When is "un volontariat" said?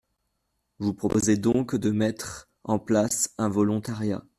3.37-4.25